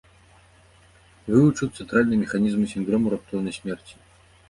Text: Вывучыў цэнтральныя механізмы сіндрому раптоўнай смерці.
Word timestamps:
Вывучыў 1.27 1.71
цэнтральныя 1.71 2.25
механізмы 2.25 2.65
сіндрому 2.75 3.05
раптоўнай 3.19 3.53
смерці. 3.63 3.95